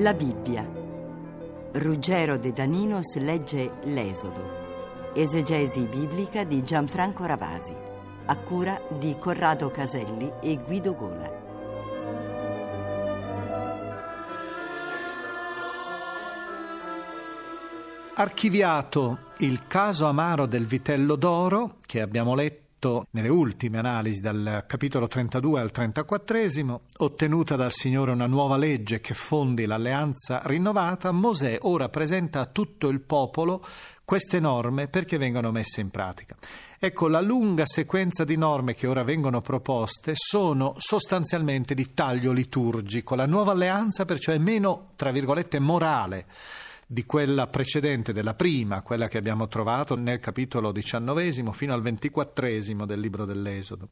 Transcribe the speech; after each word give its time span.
La 0.00 0.14
Bibbia. 0.14 0.64
Ruggero 1.72 2.38
De 2.38 2.52
Daninos 2.52 3.16
legge 3.16 3.78
L'Esodo. 3.82 5.10
Esegesi 5.12 5.86
biblica 5.86 6.44
di 6.44 6.62
Gianfranco 6.62 7.24
Ravasi. 7.24 7.74
A 8.26 8.36
cura 8.36 8.80
di 8.96 9.16
Corrado 9.18 9.72
Caselli 9.72 10.30
e 10.40 10.56
Guido 10.58 10.94
Gola. 10.94 11.32
Archiviato 18.14 19.18
il 19.38 19.66
caso 19.66 20.06
amaro 20.06 20.46
del 20.46 20.66
vitello 20.66 21.16
d'oro 21.16 21.78
che 21.84 22.00
abbiamo 22.00 22.36
letto 22.36 22.67
nelle 23.10 23.28
ultime 23.28 23.78
analisi 23.78 24.20
dal 24.20 24.64
capitolo 24.68 25.08
32 25.08 25.60
al 25.60 25.70
34, 25.72 26.82
ottenuta 26.98 27.56
dal 27.56 27.72
Signore 27.72 28.12
una 28.12 28.26
nuova 28.26 28.56
legge 28.56 29.00
che 29.00 29.14
fondi 29.14 29.66
l'alleanza 29.66 30.40
rinnovata, 30.44 31.10
Mosè 31.10 31.58
ora 31.62 31.88
presenta 31.88 32.40
a 32.40 32.46
tutto 32.46 32.88
il 32.88 33.00
popolo 33.00 33.64
queste 34.04 34.38
norme 34.38 34.86
perché 34.86 35.18
vengano 35.18 35.50
messe 35.50 35.80
in 35.80 35.90
pratica. 35.90 36.36
Ecco, 36.78 37.08
la 37.08 37.20
lunga 37.20 37.66
sequenza 37.66 38.24
di 38.24 38.36
norme 38.36 38.74
che 38.74 38.86
ora 38.86 39.02
vengono 39.02 39.40
proposte 39.40 40.12
sono 40.14 40.74
sostanzialmente 40.78 41.74
di 41.74 41.92
taglio 41.92 42.32
liturgico. 42.32 43.16
La 43.16 43.26
nuova 43.26 43.52
alleanza 43.52 44.04
perciò 44.04 44.32
è 44.32 44.38
meno, 44.38 44.92
tra 44.94 45.10
virgolette, 45.10 45.58
morale 45.58 46.26
di 46.90 47.04
quella 47.04 47.48
precedente, 47.48 48.14
della 48.14 48.32
prima, 48.32 48.80
quella 48.80 49.08
che 49.08 49.18
abbiamo 49.18 49.46
trovato 49.46 49.94
nel 49.94 50.20
capitolo 50.20 50.72
diciannovesimo 50.72 51.52
fino 51.52 51.74
al 51.74 51.82
ventiquattresimo 51.82 52.86
del 52.86 52.98
libro 52.98 53.26
dell'Esodo. 53.26 53.90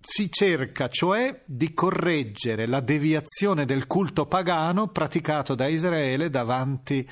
Si 0.00 0.30
cerca 0.32 0.88
cioè 0.88 1.42
di 1.44 1.74
correggere 1.74 2.66
la 2.66 2.80
deviazione 2.80 3.66
del 3.66 3.86
culto 3.86 4.24
pagano 4.24 4.88
praticato 4.88 5.54
da 5.54 5.66
Israele 5.66 6.30
davanti 6.30 7.06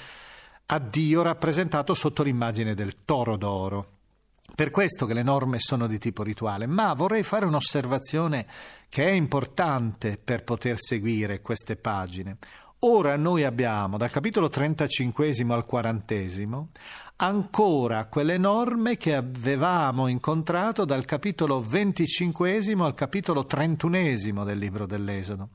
a 0.66 0.78
Dio 0.78 1.20
rappresentato 1.20 1.92
sotto 1.92 2.22
l'immagine 2.22 2.72
del 2.72 3.04
toro 3.04 3.36
d'oro. 3.36 3.90
Per 4.54 4.70
questo 4.70 5.04
che 5.04 5.14
le 5.14 5.22
norme 5.22 5.58
sono 5.58 5.86
di 5.86 5.98
tipo 5.98 6.22
rituale, 6.22 6.66
ma 6.66 6.94
vorrei 6.94 7.22
fare 7.22 7.44
un'osservazione 7.44 8.46
che 8.88 9.08
è 9.08 9.10
importante 9.10 10.16
per 10.16 10.44
poter 10.44 10.76
seguire 10.78 11.40
queste 11.40 11.76
pagine. 11.76 12.38
Ora 12.86 13.16
noi 13.16 13.44
abbiamo 13.44 13.96
dal 13.96 14.10
capitolo 14.10 14.50
35 14.50 15.26
al 15.54 15.64
40 15.64 16.14
ancora 17.16 18.06
quelle 18.06 18.38
norme 18.38 18.96
che 18.96 19.14
avevamo 19.14 20.08
incontrato 20.08 20.84
dal 20.84 21.04
capitolo 21.04 21.62
25 21.62 22.60
al 22.78 22.94
capitolo 22.94 23.46
31 23.46 24.44
del 24.44 24.58
libro 24.58 24.84
dell'Esodo. 24.84 25.50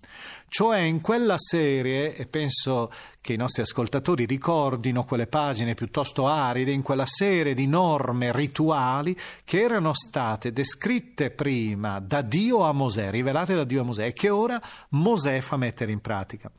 Cioè 0.48 0.80
in 0.80 1.02
quella 1.02 1.36
serie, 1.38 2.16
e 2.16 2.26
penso 2.26 2.90
che 3.22 3.34
i 3.34 3.38
nostri 3.38 3.62
ascoltatori 3.62 4.26
ricordino 4.26 5.04
quelle 5.04 5.28
pagine 5.28 5.74
piuttosto 5.74 6.28
aride, 6.28 6.72
in 6.72 6.82
quella 6.82 7.06
serie 7.06 7.54
di 7.54 7.68
norme 7.68 8.32
rituali 8.32 9.16
che 9.44 9.62
erano 9.62 9.94
state 9.94 10.54
descritte 10.54 11.30
prima 11.30 12.00
da 12.00 12.22
Dio 12.22 12.64
a 12.64 12.72
Mosè, 12.72 13.12
rivelate 13.12 13.54
da 13.54 13.66
Dio 13.66 13.82
a 13.82 13.84
Mosè, 13.84 14.06
e 14.06 14.14
che 14.14 14.30
ora 14.30 14.60
Mosè 14.90 15.42
fa 15.42 15.58
mettere 15.58 15.92
in 15.92 16.00
pratica. 16.00 16.50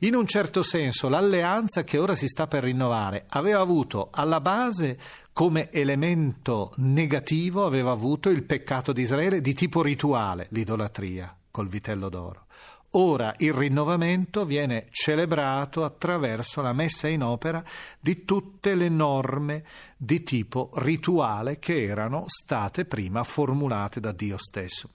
In 0.00 0.14
un 0.14 0.26
certo 0.26 0.62
senso 0.62 1.08
l'alleanza 1.08 1.84
che 1.84 1.98
ora 1.98 2.14
si 2.14 2.28
sta 2.28 2.46
per 2.46 2.64
rinnovare 2.64 3.24
aveva 3.28 3.60
avuto 3.60 4.08
alla 4.12 4.40
base 4.42 4.98
come 5.32 5.70
elemento 5.70 6.74
negativo 6.76 7.64
aveva 7.64 7.92
avuto 7.92 8.28
il 8.28 8.42
peccato 8.42 8.92
di 8.92 9.00
Israele 9.00 9.40
di 9.40 9.54
tipo 9.54 9.80
rituale, 9.80 10.48
l'idolatria 10.50 11.34
col 11.50 11.68
vitello 11.68 12.10
d'oro. 12.10 12.46
Ora 12.94 13.34
il 13.38 13.54
rinnovamento 13.54 14.44
viene 14.44 14.88
celebrato 14.90 15.82
attraverso 15.82 16.60
la 16.60 16.74
messa 16.74 17.08
in 17.08 17.22
opera 17.22 17.64
di 17.98 18.26
tutte 18.26 18.74
le 18.74 18.90
norme 18.90 19.64
di 19.96 20.22
tipo 20.22 20.70
rituale 20.74 21.58
che 21.58 21.84
erano 21.84 22.24
state 22.26 22.84
prima 22.84 23.22
formulate 23.22 23.98
da 23.98 24.12
Dio 24.12 24.36
stesso. 24.36 24.90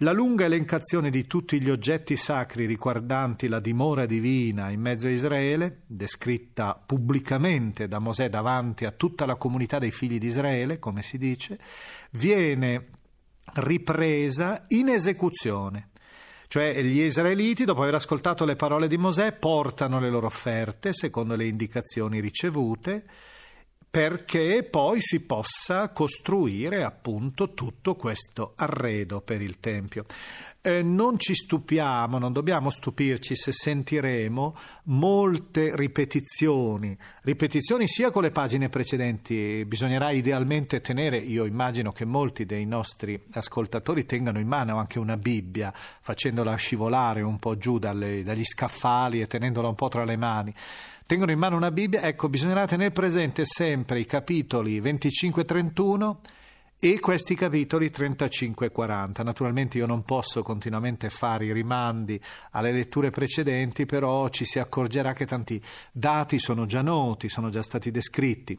La 0.00 0.12
lunga 0.12 0.44
elencazione 0.44 1.08
di 1.08 1.26
tutti 1.26 1.58
gli 1.58 1.70
oggetti 1.70 2.18
sacri 2.18 2.66
riguardanti 2.66 3.48
la 3.48 3.60
dimora 3.60 4.04
divina 4.04 4.68
in 4.68 4.78
mezzo 4.78 5.06
a 5.06 5.10
Israele, 5.10 5.84
descritta 5.86 6.74
pubblicamente 6.74 7.88
da 7.88 7.98
Mosè 7.98 8.28
davanti 8.28 8.84
a 8.84 8.90
tutta 8.90 9.24
la 9.24 9.36
comunità 9.36 9.78
dei 9.78 9.92
figli 9.92 10.18
di 10.18 10.26
Israele, 10.26 10.78
come 10.78 11.00
si 11.00 11.16
dice, 11.16 11.58
viene 12.10 12.88
ripresa 13.54 14.66
in 14.68 14.90
esecuzione. 14.90 15.88
Cioè 16.46 16.78
gli 16.82 17.00
israeliti, 17.00 17.64
dopo 17.64 17.80
aver 17.80 17.94
ascoltato 17.94 18.44
le 18.44 18.54
parole 18.54 18.88
di 18.88 18.98
Mosè, 18.98 19.32
portano 19.32 19.98
le 19.98 20.10
loro 20.10 20.26
offerte 20.26 20.92
secondo 20.92 21.36
le 21.36 21.46
indicazioni 21.46 22.20
ricevute 22.20 23.04
perché 23.90 24.62
poi 24.62 25.00
si 25.00 25.24
possa 25.24 25.88
costruire 25.88 26.84
appunto 26.84 27.54
tutto 27.54 27.94
questo 27.94 28.52
arredo 28.56 29.22
per 29.22 29.40
il 29.40 29.58
Tempio. 29.58 30.04
Eh, 30.60 30.82
non 30.82 31.18
ci 31.18 31.32
stupiamo, 31.32 32.18
non 32.18 32.32
dobbiamo 32.32 32.70
stupirci 32.70 33.36
se 33.36 33.52
sentiremo 33.52 34.56
molte 34.84 35.74
ripetizioni, 35.76 36.98
ripetizioni 37.22 37.86
sia 37.86 38.10
con 38.10 38.22
le 38.22 38.32
pagine 38.32 38.68
precedenti, 38.68 39.64
bisognerà 39.64 40.10
idealmente 40.10 40.80
tenere, 40.80 41.18
io 41.18 41.44
immagino 41.44 41.92
che 41.92 42.04
molti 42.04 42.44
dei 42.44 42.66
nostri 42.66 43.18
ascoltatori 43.30 44.04
tengano 44.04 44.40
in 44.40 44.48
mano 44.48 44.76
anche 44.76 44.98
una 44.98 45.16
Bibbia, 45.16 45.72
facendola 45.72 46.56
scivolare 46.56 47.22
un 47.22 47.38
po' 47.38 47.56
giù 47.56 47.78
dalle, 47.78 48.24
dagli 48.24 48.44
scaffali 48.44 49.20
e 49.20 49.26
tenendola 49.26 49.68
un 49.68 49.74
po' 49.76 49.88
tra 49.88 50.04
le 50.04 50.16
mani 50.16 50.54
tengono 51.06 51.30
in 51.30 51.38
mano 51.38 51.56
una 51.56 51.70
Bibbia, 51.70 52.02
ecco, 52.02 52.28
bisognerà 52.28 52.66
tenere 52.66 52.90
presente 52.90 53.44
sempre 53.44 54.00
i 54.00 54.06
capitoli 54.06 54.80
25 54.80 55.42
e 55.42 55.44
31 55.44 56.20
e 56.78 57.00
questi 57.00 57.34
capitoli 57.34 57.90
35 57.90 58.66
e 58.66 58.70
40. 58.70 59.22
Naturalmente 59.22 59.78
io 59.78 59.86
non 59.86 60.02
posso 60.02 60.42
continuamente 60.42 61.08
fare 61.08 61.46
i 61.46 61.52
rimandi 61.52 62.20
alle 62.50 62.72
letture 62.72 63.10
precedenti, 63.10 63.86
però 63.86 64.28
ci 64.28 64.44
si 64.44 64.58
accorgerà 64.58 65.12
che 65.14 65.26
tanti 65.26 65.62
dati 65.90 66.38
sono 66.38 66.66
già 66.66 66.82
noti, 66.82 67.28
sono 67.28 67.48
già 67.48 67.62
stati 67.62 67.90
descritti. 67.90 68.58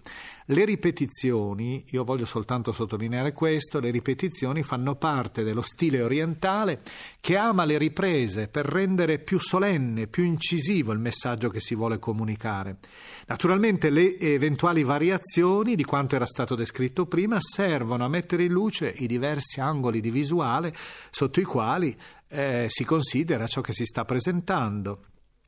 Le 0.49 0.63
ripetizioni, 0.63 1.83
io 1.89 2.05
voglio 2.05 2.23
soltanto 2.23 2.71
sottolineare 2.71 3.33
questo, 3.33 3.81
le 3.81 3.91
ripetizioni 3.91 4.63
fanno 4.63 4.95
parte 4.95 5.43
dello 5.43 5.61
stile 5.61 6.01
orientale 6.01 6.83
che 7.19 7.35
ama 7.35 7.65
le 7.65 7.77
riprese 7.77 8.47
per 8.47 8.65
rendere 8.65 9.19
più 9.19 9.39
solenne, 9.39 10.07
più 10.07 10.23
incisivo 10.23 10.93
il 10.93 10.99
messaggio 10.99 11.49
che 11.49 11.59
si 11.59 11.75
vuole 11.75 11.99
comunicare. 11.99 12.77
Naturalmente 13.25 13.89
le 13.89 14.17
eventuali 14.19 14.83
variazioni 14.83 15.75
di 15.75 15.83
quanto 15.83 16.15
era 16.15 16.25
stato 16.25 16.55
descritto 16.55 17.07
prima 17.07 17.41
servono 17.41 18.05
a 18.05 18.09
mettere 18.09 18.43
in 18.43 18.53
luce 18.53 18.87
i 18.87 19.05
diversi 19.05 19.59
angoli 19.59 19.99
di 19.99 20.11
visuale 20.11 20.73
sotto 21.11 21.41
i 21.41 21.43
quali 21.43 21.93
eh, 22.29 22.67
si 22.69 22.85
considera 22.85 23.47
ciò 23.47 23.59
che 23.59 23.73
si 23.73 23.83
sta 23.83 24.05
presentando 24.05 24.99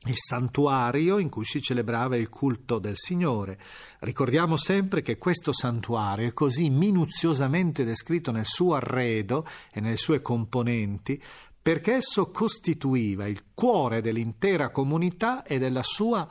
il 0.06 0.16
santuario 0.16 1.18
in 1.18 1.30
cui 1.30 1.44
si 1.44 1.62
celebrava 1.62 2.16
il 2.16 2.30
culto 2.30 2.80
del 2.80 2.96
Signore. 2.96 3.60
Ricordiamo 4.00 4.56
sempre 4.56 5.02
che 5.02 5.18
questo 5.18 5.52
santuario 5.52 6.28
è 6.28 6.34
così 6.34 6.70
minuziosamente 6.70 7.84
descritto 7.84 8.32
nel 8.32 8.46
suo 8.46 8.76
arredo 8.76 9.46
e 9.72 9.82
nelle 9.82 9.98
sue 9.98 10.22
componenti 10.22 11.22
perché 11.62 11.96
esso 11.96 12.32
costituiva 12.32 13.28
il 13.28 13.44
cuore 13.54 14.02
dell'intera 14.02 14.72
comunità 14.72 15.44
e 15.44 15.60
della 15.60 15.84
sua 15.84 16.26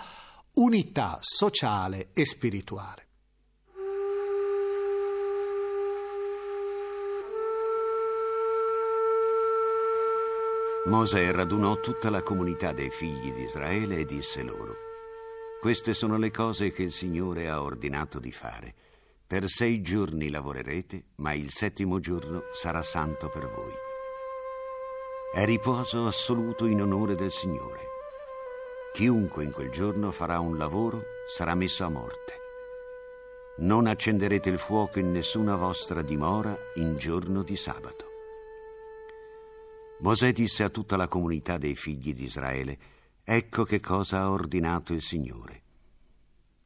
unità 0.54 1.18
sociale 1.20 2.08
e 2.12 2.24
spirituale. 2.24 3.07
Mosè 10.88 11.30
radunò 11.32 11.80
tutta 11.80 12.08
la 12.08 12.22
comunità 12.22 12.72
dei 12.72 12.88
figli 12.88 13.30
di 13.30 13.42
Israele 13.42 13.98
e 13.98 14.04
disse 14.06 14.42
loro, 14.42 14.74
Queste 15.60 15.92
sono 15.92 16.16
le 16.16 16.30
cose 16.30 16.72
che 16.72 16.82
il 16.82 16.92
Signore 16.92 17.50
ha 17.50 17.62
ordinato 17.62 18.18
di 18.18 18.32
fare. 18.32 18.74
Per 19.26 19.48
sei 19.48 19.82
giorni 19.82 20.30
lavorerete, 20.30 21.08
ma 21.16 21.34
il 21.34 21.50
settimo 21.50 22.00
giorno 22.00 22.44
sarà 22.54 22.82
santo 22.82 23.28
per 23.28 23.50
voi. 23.50 23.72
È 25.34 25.44
riposo 25.44 26.06
assoluto 26.06 26.64
in 26.64 26.80
onore 26.80 27.16
del 27.16 27.32
Signore. 27.32 27.80
Chiunque 28.94 29.44
in 29.44 29.50
quel 29.50 29.68
giorno 29.68 30.10
farà 30.10 30.40
un 30.40 30.56
lavoro 30.56 31.02
sarà 31.28 31.54
messo 31.54 31.84
a 31.84 31.90
morte. 31.90 32.32
Non 33.58 33.86
accenderete 33.88 34.48
il 34.48 34.58
fuoco 34.58 35.00
in 35.00 35.12
nessuna 35.12 35.54
vostra 35.54 36.00
dimora 36.00 36.56
in 36.76 36.96
giorno 36.96 37.42
di 37.42 37.56
sabato. 37.56 38.17
Mosè 40.00 40.32
disse 40.32 40.62
a 40.62 40.68
tutta 40.68 40.96
la 40.96 41.08
comunità 41.08 41.58
dei 41.58 41.74
figli 41.74 42.14
di 42.14 42.24
Israele, 42.24 42.78
ecco 43.24 43.64
che 43.64 43.80
cosa 43.80 44.20
ha 44.20 44.30
ordinato 44.30 44.92
il 44.92 45.02
Signore. 45.02 45.62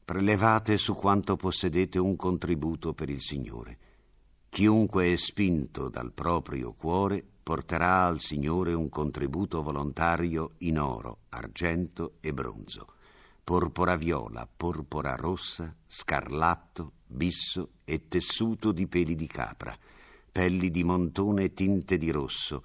Prelevate 0.05 0.77
su 0.77 0.95
quanto 0.95 1.37
possedete 1.37 1.99
un 1.99 2.15
contributo 2.17 2.93
per 2.93 3.09
il 3.09 3.23
Signore. 3.23 3.79
Chiunque 4.51 5.13
è 5.13 5.17
spinto 5.17 5.89
dal 5.89 6.13
proprio 6.13 6.75
cuore 6.75 7.25
porterà 7.43 8.05
al 8.05 8.21
Signore 8.21 8.75
un 8.75 8.91
contributo 8.91 9.63
volontario 9.63 10.51
in 10.59 10.79
oro, 10.79 11.21
argento 11.31 12.17
e 12.21 12.35
bronzo, 12.35 12.87
porpora 13.43 13.97
viola, 13.97 14.47
porpora 14.47 15.17
rossa, 15.17 15.75
scarlatto, 15.87 16.93
bisso 17.07 17.71
e 17.85 18.09
tessuto 18.09 18.73
di 18.73 18.87
peli 18.87 19.15
di 19.15 19.27
capra, 19.27 19.75
pelli 20.31 20.71
di 20.71 20.85
montone 20.85 21.55
tinte 21.55 21.97
di 21.97 22.11
rosso, 22.11 22.63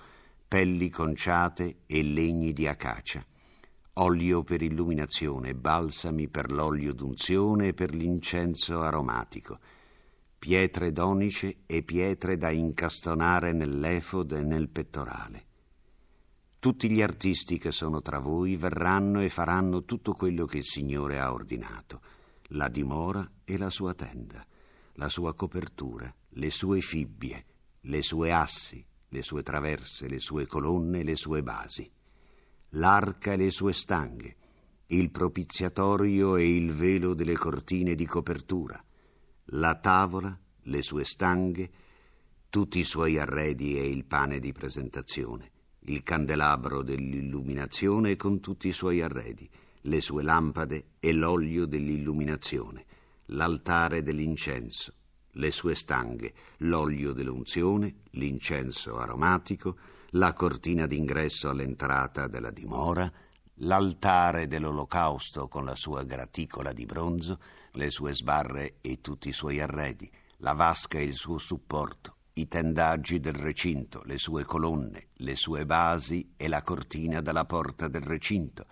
pelli 0.48 0.90
conciate 0.90 1.80
e 1.86 2.02
legni 2.04 2.54
di 2.54 2.68
acacia, 2.68 3.26
olio 3.96 4.44
per 4.44 4.62
illuminazione, 4.62 5.54
balsami 5.54 6.30
per 6.30 6.52
l'olio 6.52 6.94
d'unzione 6.94 7.68
e 7.68 7.74
per 7.74 7.94
l'incenso 7.94 8.82
aromatico, 8.82 9.60
pietre 10.40 10.94
donice 10.94 11.64
e 11.66 11.84
pietre 11.84 12.38
da 12.38 12.50
incastonare 12.50 13.52
nell'efod 13.52 14.32
e 14.34 14.42
nel 14.42 14.70
pettorale. 14.70 15.46
Tutti 16.60 16.90
gli 16.90 17.02
artisti 17.02 17.58
che 17.58 17.72
sono 17.72 18.02
tra 18.02 18.20
voi 18.20 18.56
verranno 18.56 19.22
e 19.22 19.30
faranno 19.30 19.84
tutto 19.84 20.14
quello 20.14 20.46
che 20.46 20.60
il 20.60 20.66
Signore 20.66 21.20
ha 21.20 21.34
ordinato, 21.34 22.02
la 22.52 22.70
dimora 22.70 23.30
e 23.44 23.58
la 23.58 23.70
sua 23.70 23.94
tenda, 23.94 24.46
la 24.94 25.10
sua 25.10 25.34
copertura, 25.34 26.14
le 26.30 26.50
sue 26.50 26.80
fibbie, 26.80 27.46
le 27.82 28.02
sue 28.02 28.32
assi, 28.32 28.86
le 29.10 29.22
sue 29.22 29.44
traverse, 29.44 30.08
le 30.08 30.20
sue 30.20 30.46
colonne 30.46 31.04
le 31.04 31.16
sue 31.16 31.44
basi, 31.44 31.90
l'arca 32.72 33.34
e 33.34 33.38
le 33.38 33.52
sue 33.52 33.74
stanghe, 33.74 34.36
il 34.88 35.12
propiziatorio 35.12 36.36
e 36.36 36.56
il 36.56 36.72
velo 36.72 37.14
delle 37.14 37.36
cortine 37.36 37.96
di 37.96 38.06
copertura, 38.06 38.82
la 39.52 39.76
tavola, 39.76 40.38
le 40.64 40.82
sue 40.82 41.06
stanghe, 41.06 41.70
tutti 42.50 42.80
i 42.80 42.84
suoi 42.84 43.18
arredi 43.20 43.78
e 43.78 43.90
il 43.90 44.06
pane 44.06 44.40
di 44.40 44.52
presentazione, 44.52 45.52
il 45.82 46.04
candelabro 46.04 46.82
dell'illuminazione 46.82 48.16
con 48.16 48.40
tutti 48.40 48.68
i 48.70 48.74
suoi 48.74 49.02
arredi, 49.02 49.50
le 49.82 50.02
sue 50.02 50.24
lampade 50.24 50.92
e 51.00 51.14
l'olio 51.14 51.66
dell'illuminazione, 51.66 52.86
l'altare 53.28 54.04
dell'incenso, 54.04 54.94
le 55.38 55.52
sue 55.52 55.76
stanghe, 55.76 56.34
l'olio 56.60 57.14
dell'unzione, 57.14 58.02
l'incenso 58.12 58.98
aromatico, 58.98 59.78
la 60.12 60.34
cortina 60.34 60.86
d'ingresso 60.86 61.50
all'entrata 61.50 62.28
della 62.28 62.52
dimora, 62.52 63.12
l'altare 63.62 64.48
dell'olocausto 64.48 65.48
con 65.48 65.66
la 65.66 65.76
sua 65.76 66.04
graticola 66.04 66.74
di 66.74 66.86
bronzo, 66.86 67.40
le 67.72 67.90
sue 67.90 68.14
sbarre 68.14 68.78
e 68.82 69.02
tutti 69.02 69.30
i 69.30 69.34
suoi 69.34 69.60
arredi, 69.60 70.10
la 70.38 70.54
vasca 70.54 70.98
e 70.98 71.04
il 71.04 71.16
suo 71.16 71.38
supporto, 71.38 72.16
i 72.34 72.48
tendaggi 72.48 73.20
del 73.20 73.34
recinto, 73.34 74.02
le 74.06 74.18
sue 74.18 74.44
colonne, 74.44 75.10
le 75.18 75.36
sue 75.36 75.66
basi 75.66 76.34
e 76.38 76.48
la 76.48 76.62
cortina 76.62 77.22
dalla 77.22 77.46
porta 77.46 77.88
del 77.88 78.02
recinto, 78.02 78.66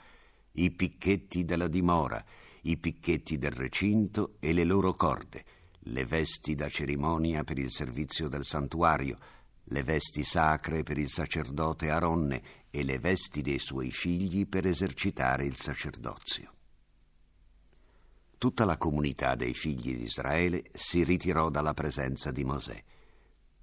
i 0.54 0.72
picchetti 0.72 1.46
della 1.46 1.68
dimora, 1.68 2.24
i 2.64 2.78
picchetti 2.78 3.38
del 3.38 3.52
recinto 3.52 4.36
e 4.40 4.54
le 4.54 4.64
loro 4.64 4.94
corde, 4.94 5.44
le 5.90 6.06
vesti 6.06 6.56
da 6.56 6.68
cerimonia 6.68 7.44
per 7.44 7.60
il 7.60 7.72
servizio 7.72 8.28
del 8.28 8.44
santuario, 8.44 9.18
le 9.66 9.84
vesti 9.84 10.24
sacre 10.24 10.84
per 10.84 10.98
il 10.98 11.10
sacerdote 11.10 11.90
Aronne 11.90 12.42
e 12.72 12.84
le 12.84 12.98
vesti 13.00 13.42
dei 13.42 13.60
suoi 13.60 13.92
figli 13.92 14.48
per 14.48 14.66
esercitare 14.66 15.46
il 15.46 15.56
sacerdozio. 15.56 16.54
Tutta 18.38 18.66
la 18.66 18.78
comunità 18.78 19.36
dei 19.36 19.54
figli 19.54 19.96
di 19.96 20.04
Israele 20.04 20.64
si 20.74 21.04
ritirò 21.04 21.50
dalla 21.50 21.74
presenza 21.74 22.32
di 22.32 22.44
Mosè. 22.44 22.84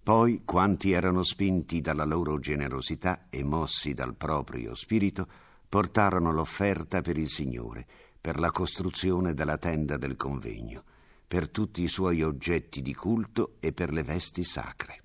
Poi, 0.03 0.43
quanti 0.45 0.93
erano 0.93 1.23
spinti 1.23 1.81
dalla 1.81 2.05
loro 2.05 2.39
generosità 2.39 3.27
e 3.31 3.45
mossi 3.45 3.93
dal 3.93 4.17
proprio 4.17 4.75
spirito, 4.75 5.29
portarono 5.69 6.33
l'offerta 6.33 7.01
per 7.03 7.19
il 7.19 7.29
Signore, 7.29 7.87
per 8.21 8.39
la 8.39 8.51
costruzione 8.51 9.35
della 9.35 9.59
tenda 9.59 9.97
del 9.97 10.17
convegno 10.17 10.85
per 11.33 11.49
tutti 11.49 11.81
i 11.81 11.89
suoi 11.89 12.21
oggetti 12.21 12.83
di 12.83 12.93
culto 12.93 13.57
e 13.59 13.73
per 13.73 13.91
le 13.91 14.03
vesti 14.03 14.45
sacre. 14.45 15.03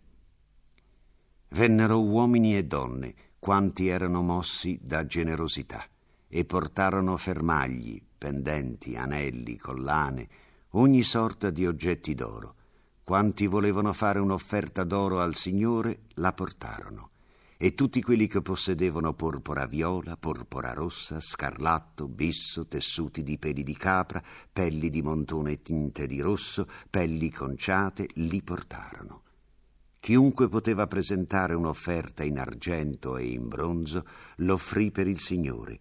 Vennero 1.52 2.04
uomini 2.04 2.58
e 2.58 2.66
donne, 2.66 3.16
quanti 3.40 3.88
erano 3.88 4.22
mossi 4.22 4.78
da 4.82 5.06
generosità, 5.06 5.88
e 6.28 6.44
portarono 6.44 7.16
fermagli, 7.16 8.04
pendenti, 8.18 8.98
anelli, 8.98 9.56
collane, 9.56 10.28
ogni 10.72 11.04
sorta 11.04 11.50
di 11.50 11.66
oggetti 11.66 12.14
d'oro. 12.14 12.56
Quanti 13.06 13.48
volevano 13.48 13.94
fare 13.94 14.20
un'offerta 14.20 14.84
d'oro 14.84 15.22
al 15.22 15.34
Signore 15.34 16.08
la 16.16 16.34
portarono 16.34 17.12
e 17.58 17.74
tutti 17.74 18.02
quelli 18.04 18.28
che 18.28 18.42
possedevano 18.42 19.14
porpora 19.14 19.66
viola, 19.66 20.16
porpora 20.16 20.74
rossa, 20.74 21.20
scarlatto, 21.20 22.08
bisso, 22.08 22.68
tessuti 22.68 23.24
di 23.24 23.40
peli 23.40 23.64
di 23.64 23.76
capra, 23.76 24.24
pelli 24.54 24.92
di 24.92 25.02
montone 25.02 25.64
tinte 25.64 26.06
di 26.06 26.22
rosso, 26.22 26.68
pelli 26.90 27.32
conciate, 27.32 28.08
li 28.14 28.44
portarono. 28.44 29.24
Chiunque 30.00 30.48
poteva 30.48 30.86
presentare 30.86 31.56
un'offerta 31.56 32.24
in 32.24 32.38
argento 32.38 33.18
e 33.18 33.26
in 33.26 33.48
bronzo 33.48 34.06
l'offrì 34.38 34.92
per 34.92 35.08
il 35.08 35.20
Signore. 35.20 35.80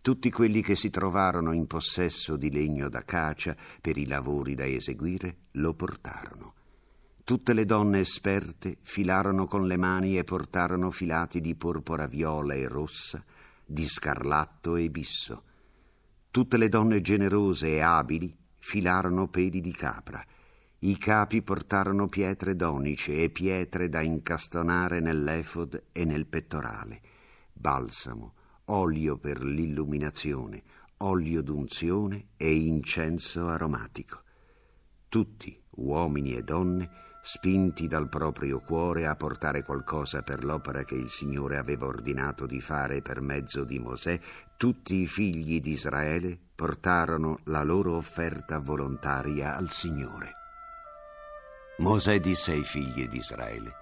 Tutti 0.00 0.30
quelli 0.30 0.62
che 0.62 0.74
si 0.74 0.90
trovarono 0.90 1.52
in 1.52 1.68
possesso 1.68 2.36
di 2.36 2.50
legno 2.50 2.88
d'acacia 2.88 3.54
per 3.80 3.98
i 3.98 4.06
lavori 4.06 4.54
da 4.54 4.64
eseguire 4.64 5.42
lo 5.52 5.74
portarono. 5.74 6.54
Tutte 7.24 7.52
le 7.52 7.64
donne 7.64 8.00
esperte 8.00 8.78
filarono 8.82 9.46
con 9.46 9.68
le 9.68 9.76
mani 9.76 10.18
e 10.18 10.24
portarono 10.24 10.90
filati 10.90 11.40
di 11.40 11.54
porpora 11.54 12.06
viola 12.06 12.54
e 12.54 12.66
rossa, 12.66 13.24
di 13.64 13.86
scarlatto 13.86 14.74
e 14.74 14.90
bisso. 14.90 15.44
Tutte 16.32 16.56
le 16.56 16.68
donne 16.68 17.00
generose 17.00 17.68
e 17.68 17.80
abili 17.80 18.36
filarono 18.58 19.28
peli 19.28 19.60
di 19.60 19.72
capra. 19.72 20.24
I 20.80 20.98
capi 20.98 21.42
portarono 21.42 22.08
pietre 22.08 22.56
d'onice 22.56 23.22
e 23.22 23.30
pietre 23.30 23.88
da 23.88 24.00
incastonare 24.00 24.98
nell'efod 24.98 25.80
e 25.92 26.04
nel 26.04 26.26
pettorale, 26.26 27.00
balsamo, 27.52 28.34
olio 28.66 29.16
per 29.16 29.44
l'illuminazione, 29.44 30.60
olio 30.98 31.40
d'unzione 31.40 32.30
e 32.36 32.52
incenso 32.52 33.46
aromatico. 33.46 34.22
Tutti, 35.08 35.56
uomini 35.76 36.34
e 36.34 36.42
donne, 36.42 36.90
spinti 37.24 37.86
dal 37.86 38.08
proprio 38.08 38.58
cuore 38.58 39.06
a 39.06 39.14
portare 39.14 39.62
qualcosa 39.62 40.22
per 40.22 40.44
l'opera 40.44 40.82
che 40.82 40.96
il 40.96 41.08
Signore 41.08 41.56
aveva 41.56 41.86
ordinato 41.86 42.46
di 42.46 42.60
fare 42.60 43.00
per 43.00 43.20
mezzo 43.20 43.62
di 43.62 43.78
Mosè, 43.78 44.18
tutti 44.56 44.96
i 44.96 45.06
figli 45.06 45.60
di 45.60 45.70
Israele 45.70 46.36
portarono 46.54 47.38
la 47.44 47.62
loro 47.62 47.96
offerta 47.96 48.58
volontaria 48.58 49.56
al 49.56 49.70
Signore. 49.70 50.32
Mosè 51.78 52.18
disse 52.18 52.52
ai 52.52 52.64
figli 52.64 53.06
di 53.06 53.18
Israele, 53.18 53.72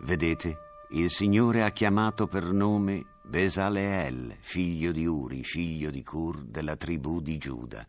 Vedete, 0.00 0.58
il 0.90 1.10
Signore 1.10 1.64
ha 1.64 1.70
chiamato 1.70 2.26
per 2.26 2.44
nome 2.44 3.04
Besaleel, 3.22 4.36
figlio 4.40 4.92
di 4.92 5.06
Uri, 5.06 5.42
figlio 5.42 5.90
di 5.90 6.02
Cur, 6.02 6.44
della 6.44 6.76
tribù 6.76 7.20
di 7.20 7.36
Giuda, 7.36 7.86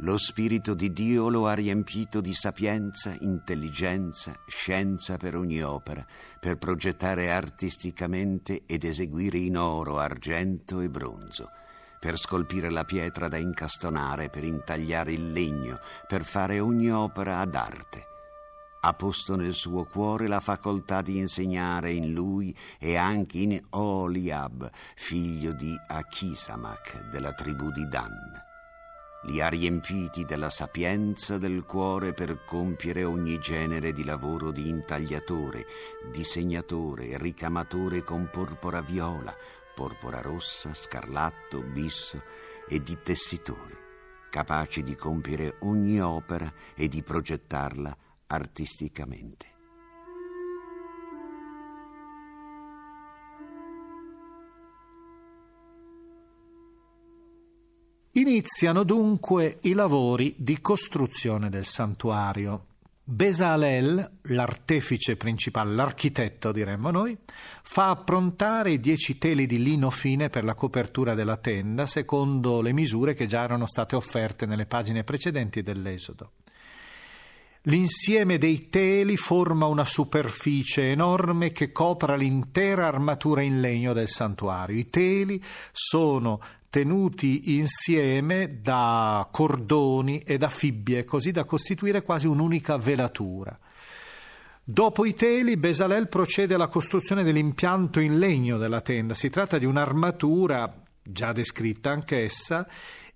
lo 0.00 0.18
Spirito 0.18 0.74
di 0.74 0.92
Dio 0.92 1.30
lo 1.30 1.46
ha 1.48 1.54
riempito 1.54 2.20
di 2.20 2.34
sapienza, 2.34 3.16
intelligenza, 3.20 4.38
scienza 4.46 5.16
per 5.16 5.34
ogni 5.34 5.62
opera, 5.62 6.04
per 6.38 6.58
progettare 6.58 7.30
artisticamente 7.30 8.64
ed 8.66 8.84
eseguire 8.84 9.38
in 9.38 9.56
oro, 9.56 9.98
argento 9.98 10.80
e 10.80 10.90
bronzo, 10.90 11.48
per 11.98 12.18
scolpire 12.18 12.68
la 12.68 12.84
pietra 12.84 13.28
da 13.28 13.38
incastonare, 13.38 14.28
per 14.28 14.44
intagliare 14.44 15.14
il 15.14 15.32
legno, 15.32 15.80
per 16.06 16.24
fare 16.24 16.60
ogni 16.60 16.90
opera 16.90 17.38
ad 17.38 17.54
arte. 17.54 18.06
Ha 18.80 18.92
posto 18.92 19.34
nel 19.34 19.54
suo 19.54 19.84
cuore 19.84 20.26
la 20.26 20.40
facoltà 20.40 21.00
di 21.00 21.16
insegnare 21.16 21.90
in 21.90 22.12
lui 22.12 22.54
e 22.78 22.96
anche 22.96 23.38
in 23.38 23.58
Oliab, 23.70 24.70
figlio 24.94 25.52
di 25.52 25.74
Achisamach 25.88 27.08
della 27.08 27.32
tribù 27.32 27.70
di 27.70 27.88
Dan 27.88 28.44
li 29.26 29.40
ha 29.40 29.48
riempiti 29.48 30.24
della 30.24 30.50
sapienza 30.50 31.36
del 31.38 31.64
cuore 31.64 32.12
per 32.12 32.44
compiere 32.44 33.04
ogni 33.04 33.38
genere 33.38 33.92
di 33.92 34.04
lavoro 34.04 34.50
di 34.50 34.68
intagliatore, 34.68 35.66
disegnatore, 36.12 37.18
ricamatore 37.18 38.02
con 38.02 38.28
porpora 38.30 38.80
viola, 38.80 39.34
porpora 39.74 40.20
rossa, 40.20 40.72
scarlatto, 40.74 41.60
bisso 41.60 42.22
e 42.68 42.80
di 42.82 42.98
tessitore, 43.02 43.78
capaci 44.30 44.82
di 44.82 44.94
compiere 44.94 45.56
ogni 45.60 46.00
opera 46.00 46.52
e 46.74 46.86
di 46.88 47.02
progettarla 47.02 47.96
artisticamente. 48.28 49.55
Iniziano 58.16 58.82
dunque 58.82 59.58
i 59.64 59.74
lavori 59.74 60.34
di 60.38 60.62
costruzione 60.62 61.50
del 61.50 61.66
santuario. 61.66 62.64
Besalel, 63.04 64.10
l'artefice 64.22 65.18
principale, 65.18 65.74
l'architetto 65.74 66.50
diremmo 66.50 66.90
noi, 66.90 67.14
fa 67.62 67.90
approntare 67.90 68.72
i 68.72 68.80
dieci 68.80 69.18
teli 69.18 69.44
di 69.44 69.62
lino 69.62 69.90
fine 69.90 70.30
per 70.30 70.44
la 70.44 70.54
copertura 70.54 71.12
della 71.12 71.36
tenda 71.36 71.84
secondo 71.84 72.62
le 72.62 72.72
misure 72.72 73.12
che 73.12 73.26
già 73.26 73.42
erano 73.42 73.66
state 73.66 73.96
offerte 73.96 74.46
nelle 74.46 74.64
pagine 74.64 75.04
precedenti 75.04 75.62
dell'Esodo. 75.62 76.30
L'insieme 77.68 78.38
dei 78.38 78.70
teli 78.70 79.18
forma 79.18 79.66
una 79.66 79.84
superficie 79.84 80.90
enorme 80.90 81.52
che 81.52 81.70
copra 81.70 82.14
l'intera 82.14 82.86
armatura 82.86 83.42
in 83.42 83.60
legno 83.60 83.92
del 83.92 84.08
santuario. 84.08 84.78
I 84.78 84.86
teli 84.86 85.42
sono 85.72 86.40
tenuti 86.76 87.56
insieme 87.56 88.60
da 88.60 89.26
cordoni 89.32 90.18
e 90.18 90.36
da 90.36 90.50
fibbie, 90.50 91.06
così 91.06 91.30
da 91.30 91.44
costituire 91.44 92.02
quasi 92.02 92.26
un'unica 92.26 92.76
velatura. 92.76 93.58
Dopo 94.62 95.06
i 95.06 95.14
teli, 95.14 95.56
Besalel 95.56 96.06
procede 96.08 96.52
alla 96.52 96.66
costruzione 96.66 97.22
dell'impianto 97.22 97.98
in 97.98 98.18
legno 98.18 98.58
della 98.58 98.82
tenda. 98.82 99.14
Si 99.14 99.30
tratta 99.30 99.56
di 99.56 99.64
un'armatura 99.64 100.82
già 101.02 101.32
descritta 101.32 101.92
anch'essa 101.92 102.68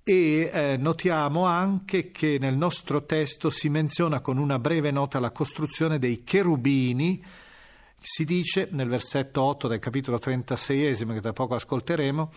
e 0.03 0.51
eh, 0.51 0.77
notiamo 0.79 1.45
anche 1.45 2.11
che 2.11 2.39
nel 2.41 2.57
nostro 2.57 3.05
testo 3.05 3.51
si 3.51 3.69
menziona 3.69 4.21
con 4.21 4.39
una 4.39 4.59
breve 4.59 4.91
nota 4.91 5.21
la 5.21 5.33
costruzione 5.33 5.99
dei 5.99 6.23
cherubini. 6.23 7.23
Si 8.01 8.25
dice 8.25 8.69
nel 8.71 8.89
versetto 8.89 9.43
8 9.43 9.69
del 9.69 9.81
capitolo 9.81 10.17
36, 10.17 10.97
che 10.97 11.21
tra 11.21 11.35
poco 11.35 11.55
ascolteremo, 11.57 12.33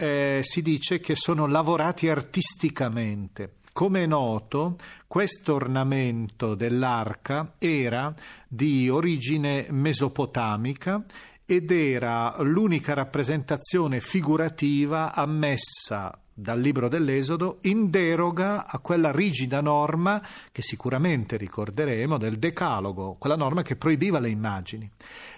eh, 0.00 0.40
si 0.42 0.62
dice 0.62 1.00
che 1.00 1.16
sono 1.16 1.46
lavorati 1.46 2.08
artisticamente. 2.08 3.54
Come 3.72 4.04
è 4.04 4.06
noto, 4.06 4.76
questo 5.08 5.54
ornamento 5.54 6.54
dell'arca 6.54 7.54
era 7.58 8.14
di 8.46 8.88
origine 8.88 9.66
mesopotamica 9.70 11.04
ed 11.44 11.70
era 11.70 12.36
l'unica 12.42 12.94
rappresentazione 12.94 14.00
figurativa 14.00 15.14
ammessa 15.14 16.16
dal 16.40 16.60
libro 16.60 16.86
dell'Esodo 16.86 17.58
in 17.62 17.90
deroga 17.90 18.64
a 18.64 18.78
quella 18.78 19.10
rigida 19.10 19.60
norma 19.60 20.24
che 20.52 20.62
sicuramente 20.62 21.36
ricorderemo 21.36 22.16
del 22.16 22.38
Decalogo, 22.38 23.16
quella 23.18 23.34
norma 23.34 23.62
che 23.62 23.74
proibiva 23.74 24.20
le 24.20 24.28
immagini. 24.28 24.88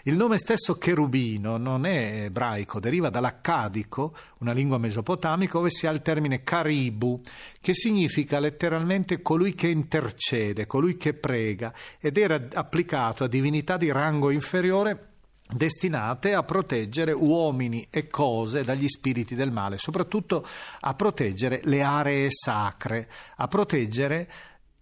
Il 0.03 0.17
nome 0.17 0.37
stesso 0.37 0.77
cherubino 0.77 1.57
non 1.57 1.87
è 1.87 2.25
ebraico, 2.25 2.81
deriva 2.81 3.09
dall'accadico, 3.09 4.15
una 4.41 4.53
lingua 4.53 4.77
mesopotamica, 4.77 5.55
dove 5.55 5.71
si 5.71 5.87
ha 5.87 5.91
il 5.91 6.03
termine 6.03 6.43
caribu, 6.43 7.19
che 7.63 7.73
significa 7.73 8.39
letteralmente 8.39 9.23
colui 9.23 9.55
che 9.55 9.69
intercede, 9.69 10.67
colui 10.67 10.99
che 10.99 11.15
prega, 11.15 11.73
ed 11.99 12.19
era 12.19 12.47
applicato 12.53 13.25
a 13.25 13.29
divinità 13.29 13.79
di 13.79 13.91
rango 13.91 14.29
inferiore 14.29 15.10
destinate 15.53 16.35
a 16.35 16.43
proteggere 16.43 17.13
uomini 17.13 17.87
e 17.91 18.09
cose 18.09 18.65
dagli 18.65 18.89
spiriti 18.89 19.35
del 19.35 19.51
male, 19.51 19.79
soprattutto 19.79 20.47
a 20.81 20.95
proteggere 20.95 21.61
le 21.65 21.83
aree 21.83 22.29
sacre, 22.31 23.09
a 23.37 23.49
proteggere 23.49 24.29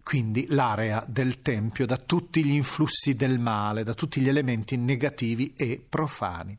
quindi 0.02 0.46
l'area 0.48 1.04
del 1.06 1.42
Tempio 1.42 1.84
da 1.84 1.98
tutti 1.98 2.42
gli 2.42 2.52
influssi 2.52 3.14
del 3.14 3.38
male, 3.38 3.84
da 3.84 3.92
tutti 3.92 4.22
gli 4.22 4.28
elementi 4.28 4.76
negativi 4.78 5.52
e 5.54 5.84
profani. 5.86 6.58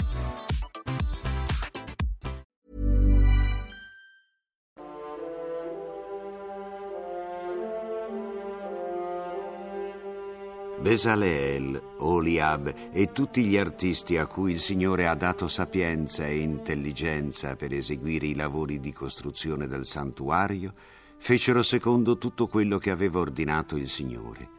Besaleel, 10.81 11.79
Oliab 11.99 12.73
e 12.91 13.11
tutti 13.11 13.43
gli 13.43 13.55
artisti 13.55 14.17
a 14.17 14.25
cui 14.25 14.53
il 14.53 14.59
Signore 14.59 15.05
ha 15.05 15.13
dato 15.13 15.45
sapienza 15.45 16.25
e 16.25 16.39
intelligenza 16.39 17.55
per 17.55 17.71
eseguire 17.71 18.25
i 18.25 18.33
lavori 18.33 18.79
di 18.79 18.91
costruzione 18.91 19.67
del 19.67 19.85
santuario, 19.85 20.73
fecero 21.19 21.61
secondo 21.61 22.17
tutto 22.17 22.47
quello 22.47 22.79
che 22.79 22.89
aveva 22.89 23.19
ordinato 23.19 23.77
il 23.77 23.89
Signore. 23.89 24.49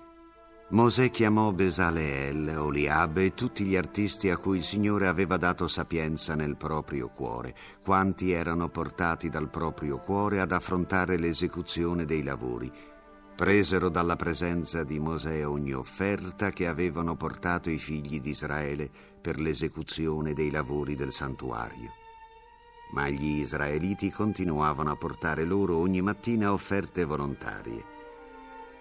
Mosè 0.69 1.11
chiamò 1.11 1.50
Besaleel, 1.50 2.57
Oliab 2.57 3.17
e 3.17 3.35
tutti 3.35 3.64
gli 3.64 3.75
artisti 3.75 4.31
a 4.31 4.37
cui 4.37 4.59
il 4.59 4.64
Signore 4.64 5.09
aveva 5.09 5.37
dato 5.37 5.67
sapienza 5.67 6.37
nel 6.37 6.57
proprio 6.57 7.09
cuore, 7.09 7.52
quanti 7.83 8.31
erano 8.31 8.69
portati 8.69 9.29
dal 9.29 9.50
proprio 9.50 9.99
cuore 9.99 10.41
ad 10.41 10.52
affrontare 10.52 11.19
l'esecuzione 11.19 12.05
dei 12.05 12.23
lavori, 12.23 12.73
presero 13.42 13.88
dalla 13.88 14.14
presenza 14.14 14.84
di 14.84 15.00
Mosè 15.00 15.44
ogni 15.44 15.72
offerta 15.72 16.50
che 16.50 16.68
avevano 16.68 17.16
portato 17.16 17.70
i 17.70 17.78
figli 17.78 18.20
di 18.20 18.30
Israele 18.30 18.88
per 19.20 19.40
l'esecuzione 19.40 20.32
dei 20.32 20.49
lavori 20.49 20.94
del 20.94 21.11
santuario. 21.11 21.90
Ma 22.92 23.08
gli 23.08 23.40
israeliti 23.40 24.12
continuavano 24.12 24.92
a 24.92 24.96
portare 24.96 25.44
loro 25.44 25.76
ogni 25.78 26.00
mattina 26.02 26.52
offerte 26.52 27.02
volontarie. 27.02 27.84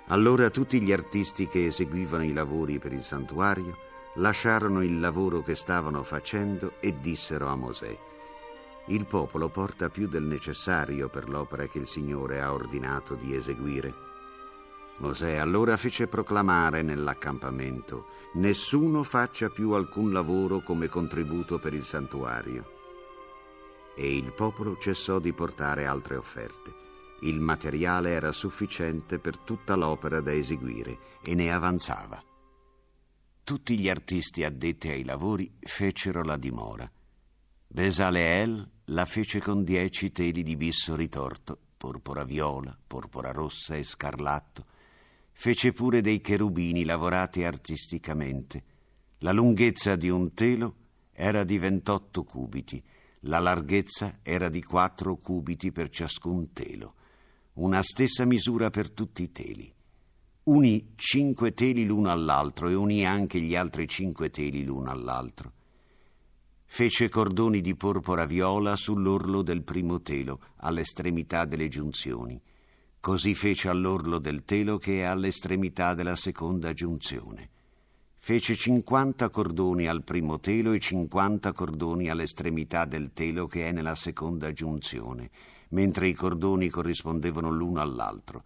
Allora 0.10 0.52
tutti 0.52 0.80
gli 0.80 0.92
artisti 0.92 1.48
che 1.48 1.66
eseguivano 1.66 2.24
i 2.24 2.32
lavori 2.32 2.78
per 2.78 2.94
il 2.94 3.02
santuario 3.02 3.76
lasciarono 4.18 4.84
il 4.84 5.00
lavoro 5.00 5.42
che 5.42 5.56
stavano 5.56 6.04
facendo 6.04 6.74
e 6.80 7.00
dissero 7.00 7.48
a 7.48 7.56
Mosè, 7.56 7.98
il 8.90 9.08
popolo 9.08 9.50
porta 9.50 9.90
più 9.90 10.08
del 10.08 10.26
necessario 10.26 11.10
per 11.10 11.30
l'opera 11.30 11.66
che 11.66 11.80
il 11.80 11.88
Signore 11.88 12.42
ha 12.42 12.54
ordinato 12.54 13.16
di 13.16 13.34
eseguire. 13.34 14.11
Mosè 15.02 15.38
allora 15.38 15.78
fece 15.78 16.08
proclamare 16.08 16.84
nell'accampamento, 16.84 18.06
nessuno 18.34 19.02
faccia 19.02 19.50
più 19.50 19.72
alcun 19.72 20.12
lavoro 20.12 20.62
come 20.62 20.88
contributo 20.90 21.58
per 21.58 21.74
il 21.74 21.84
santuario. 21.84 22.80
E 23.96 24.16
il 24.16 24.32
popolo 24.32 24.78
cessò 24.78 25.18
di 25.18 25.34
portare 25.34 25.88
altre 25.88 26.18
offerte. 26.18 26.72
Il 27.22 27.40
materiale 27.40 28.12
era 28.12 28.32
sufficiente 28.32 29.18
per 29.18 29.40
tutta 29.40 29.76
l'opera 29.76 30.22
da 30.22 30.34
eseguire 30.34 31.00
e 31.24 31.34
ne 31.34 31.52
avanzava. 31.52 32.24
Tutti 33.44 33.80
gli 33.80 33.90
artisti 33.90 34.44
addetti 34.44 34.90
ai 34.90 35.04
lavori 35.04 35.52
fecero 35.62 36.22
la 36.22 36.38
dimora. 36.38 36.90
Besaleel 37.68 38.70
la 38.86 39.06
fece 39.06 39.40
con 39.40 39.64
dieci 39.64 40.12
teli 40.12 40.44
di 40.44 40.56
bisso 40.56 40.96
ritorto, 40.96 41.58
porpora 41.76 42.24
viola, 42.24 42.78
porpora 42.86 43.32
rossa 43.32 43.76
e 43.76 43.84
scarlatto, 43.84 44.66
Fece 45.42 45.72
pure 45.72 46.02
dei 46.02 46.22
cherubini 46.22 46.84
lavorati 46.84 47.44
artisticamente. 47.44 48.64
La 49.22 49.32
lunghezza 49.32 49.96
di 49.96 50.08
un 50.08 50.36
telo 50.36 50.76
era 51.12 51.44
di 51.44 51.58
28 51.58 52.24
cubiti, 52.24 52.80
la 53.22 53.40
larghezza 53.40 54.20
era 54.22 54.50
di 54.50 54.62
4 54.62 55.18
cubiti 55.18 55.72
per 55.72 55.90
ciascun 55.90 56.54
telo, 56.54 56.94
una 57.54 57.82
stessa 57.82 58.24
misura 58.24 58.70
per 58.70 58.92
tutti 58.92 59.24
i 59.24 59.32
teli. 59.32 59.74
Unì 60.44 60.92
cinque 60.94 61.56
teli 61.56 61.86
l'uno 61.86 62.12
all'altro 62.12 62.70
e 62.70 62.76
unì 62.76 63.04
anche 63.04 63.42
gli 63.42 63.56
altri 63.56 63.88
cinque 63.88 64.30
teli 64.30 64.64
l'uno 64.64 64.92
all'altro. 64.92 65.54
Fece 66.66 67.10
cordoni 67.10 67.62
di 67.62 67.74
porpora 67.74 68.26
viola 68.26 68.76
sull'orlo 68.76 69.42
del 69.42 69.64
primo 69.64 70.04
telo, 70.04 70.40
all'estremità 70.58 71.46
delle 71.46 71.68
giunzioni 71.68 72.40
Così 73.02 73.34
fece 73.34 73.68
all'orlo 73.68 74.20
del 74.20 74.46
telo 74.46 74.78
che 74.78 75.00
è 75.00 75.06
all'estremità 75.06 75.96
della 75.96 76.16
seconda 76.16 76.72
giunzione. 76.72 77.50
Fece 78.16 78.56
cinquanta 78.56 79.32
cordoni 79.32 79.88
al 79.88 80.04
primo 80.04 80.40
telo 80.40 80.72
e 80.74 80.80
cinquanta 80.80 81.52
cordoni 81.52 82.12
all'estremità 82.12 82.86
del 82.86 83.12
telo 83.12 83.48
che 83.48 83.68
è 83.68 83.72
nella 83.72 83.96
seconda 83.96 84.52
giunzione, 84.54 85.32
mentre 85.70 86.10
i 86.10 86.14
cordoni 86.14 86.70
corrispondevano 86.70 87.50
l'uno 87.50 87.82
all'altro. 87.82 88.44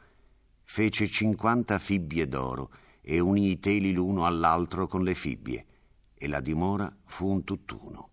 Fece 0.63 1.09
cinquanta 1.09 1.77
fibbie 1.77 2.25
d'oro 2.25 2.71
e 3.01 3.19
unì 3.19 3.49
i 3.49 3.59
teli 3.59 3.91
l'uno 3.91 4.25
all'altro 4.25 4.87
con 4.87 5.03
le 5.03 5.15
fibbie, 5.15 5.65
e 6.13 6.27
la 6.29 6.39
dimora 6.39 6.89
fu 7.03 7.27
un 7.27 7.43
tutt'uno. 7.43 8.09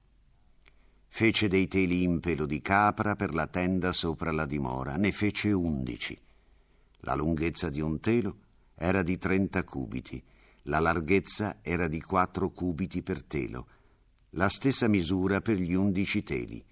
Fece 1.07 1.47
dei 1.47 1.69
teli 1.69 2.03
in 2.03 2.19
pelo 2.19 2.47
di 2.47 2.61
capra 2.61 3.15
per 3.15 3.33
la 3.33 3.47
tenda 3.47 3.93
sopra 3.93 4.33
la 4.33 4.45
dimora, 4.45 4.97
ne 4.97 5.13
fece 5.13 5.53
undici. 5.53 6.19
La 7.05 7.15
lunghezza 7.15 7.69
di 7.69 7.81
un 7.81 7.99
telo 8.01 8.37
era 8.77 9.03
di 9.03 9.19
30 9.19 9.65
cubiti, 9.65 10.23
la 10.63 10.79
larghezza 10.79 11.59
era 11.61 11.89
di 11.89 12.01
4 12.01 12.51
cubiti 12.51 13.03
per 13.03 13.25
telo, 13.25 13.67
la 14.31 14.49
stessa 14.49 14.87
misura 14.87 15.41
per 15.41 15.57
gli 15.57 15.75
undici 15.75 16.23
teli. 16.23 16.65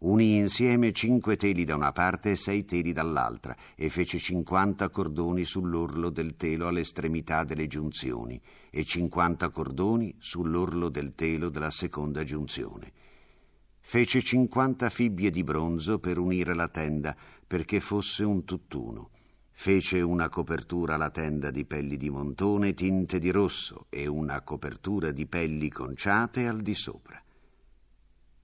Unì 0.00 0.36
insieme 0.36 0.92
cinque 0.92 1.36
teli 1.36 1.64
da 1.64 1.74
una 1.74 1.92
parte 1.92 2.32
e 2.32 2.36
sei 2.36 2.64
teli 2.64 2.92
dall'altra 2.92 3.56
e 3.74 3.88
fece 3.88 4.18
cinquanta 4.18 4.90
cordoni 4.90 5.44
sull'orlo 5.44 6.10
del 6.10 6.36
telo 6.36 6.66
all'estremità 6.66 7.44
delle 7.44 7.66
giunzioni 7.66 8.38
e 8.68 8.84
cinquanta 8.84 9.48
cordoni 9.48 10.14
sull'orlo 10.18 10.90
del 10.90 11.14
telo 11.14 11.48
della 11.48 11.70
seconda 11.70 12.24
giunzione. 12.24 12.92
Fece 13.80 14.20
cinquanta 14.20 14.90
fibbie 14.90 15.30
di 15.30 15.44
bronzo 15.44 15.98
per 15.98 16.18
unire 16.18 16.52
la 16.54 16.68
tenda 16.68 17.16
perché 17.46 17.80
fosse 17.80 18.22
un 18.24 18.44
tutt'uno. 18.44 19.10
Fece 19.54 20.00
una 20.00 20.28
copertura 20.28 20.94
alla 20.94 21.10
tenda 21.10 21.50
di 21.50 21.64
pelli 21.64 21.96
di 21.96 22.10
montone 22.10 22.74
tinte 22.74 23.18
di 23.18 23.30
rosso 23.30 23.86
e 23.90 24.06
una 24.06 24.40
copertura 24.42 25.12
di 25.12 25.26
pelli 25.26 25.68
conciate 25.68 26.48
al 26.48 26.60
di 26.62 26.74
sopra. 26.74 27.22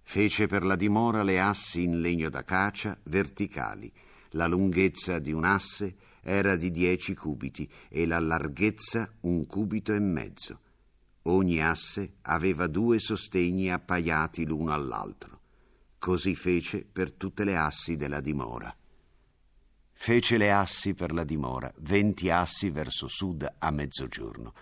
Fece 0.02 0.46
per 0.46 0.64
la 0.64 0.76
dimora 0.76 1.22
le 1.22 1.40
assi 1.40 1.82
in 1.82 2.00
legno 2.00 2.30
d'acacia 2.30 2.96
verticali. 3.04 3.92
La 4.32 4.46
lunghezza 4.46 5.18
di 5.18 5.32
un 5.32 5.44
asse 5.44 5.96
era 6.22 6.56
di 6.56 6.70
dieci 6.70 7.14
cubiti 7.14 7.68
e 7.88 8.06
la 8.06 8.18
larghezza 8.18 9.10
un 9.22 9.44
cubito 9.46 9.92
e 9.92 9.98
mezzo. 9.98 10.60
Ogni 11.22 11.62
asse 11.62 12.14
aveva 12.22 12.66
due 12.66 12.98
sostegni 12.98 13.70
appaiati 13.70 14.46
l'uno 14.46 14.72
all'altro. 14.72 15.40
Così 15.98 16.34
fece 16.34 16.86
per 16.90 17.12
tutte 17.12 17.44
le 17.44 17.56
assi 17.56 17.96
della 17.96 18.20
dimora. 18.20 18.74
Fece 20.00 20.36
le 20.36 20.52
assi 20.52 20.94
per 20.94 21.12
la 21.12 21.24
dimora, 21.24 21.70
venti 21.78 22.30
assi 22.30 22.70
verso 22.70 23.08
sud 23.08 23.46
a 23.58 23.70
mezzogiorno. 23.72 24.54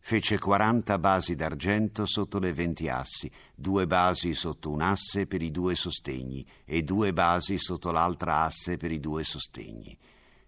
Fece 0.00 0.36
quaranta 0.36 0.98
basi 0.98 1.36
d'argento 1.36 2.04
sotto 2.04 2.40
le 2.40 2.52
venti 2.52 2.88
assi, 2.88 3.30
due 3.54 3.86
basi 3.86 4.34
sotto 4.34 4.68
un 4.68 4.80
asse 4.80 5.26
per 5.26 5.42
i 5.42 5.52
due 5.52 5.76
sostegni 5.76 6.44
e 6.64 6.82
due 6.82 7.12
basi 7.12 7.56
sotto 7.56 7.92
l'altra 7.92 8.40
asse 8.40 8.76
per 8.76 8.90
i 8.90 8.98
due 8.98 9.22
sostegni. 9.22 9.96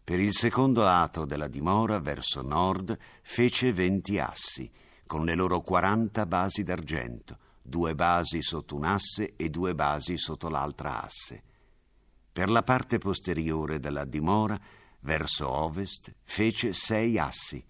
Per 0.03 0.19
il 0.19 0.35
secondo 0.35 0.83
lato 0.83 1.25
della 1.25 1.49
dimora, 1.49 2.01
verso 2.01 2.43
nord, 2.43 2.99
fece 3.23 3.73
venti 3.73 4.19
assi, 4.19 4.69
con 5.07 5.25
le 5.25 5.37
loro 5.37 5.61
quaranta 5.61 6.27
basi 6.27 6.65
d'argento, 6.65 7.39
due 7.63 7.95
basi 7.95 8.43
sotto 8.43 8.75
un 8.75 8.85
asse 8.85 9.35
e 9.37 9.49
due 9.49 9.77
basi 9.77 10.19
sotto 10.19 10.49
l'altra 10.49 11.01
asse. 11.01 11.45
Per 12.33 12.49
la 12.49 12.63
parte 12.63 12.97
posteriore 12.97 13.79
della 13.79 14.07
dimora, 14.07 14.59
verso 15.01 15.51
ovest, 15.51 16.15
fece 16.23 16.73
sei 16.73 17.19
assi. 17.19 17.63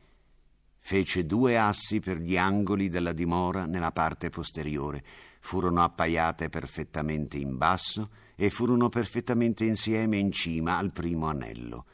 Fece 0.78 1.26
due 1.26 1.58
assi 1.58 1.98
per 1.98 2.18
gli 2.18 2.36
angoli 2.36 2.88
della 2.88 3.12
dimora 3.12 3.66
nella 3.66 3.90
parte 3.90 4.30
posteriore. 4.30 5.04
Furono 5.40 5.82
appaiate 5.82 6.48
perfettamente 6.48 7.38
in 7.38 7.56
basso 7.56 8.10
e 8.36 8.50
furono 8.50 8.88
perfettamente 8.88 9.64
insieme 9.64 10.18
in 10.18 10.30
cima 10.30 10.78
al 10.78 10.92
primo 10.92 11.26
anello. 11.26 11.86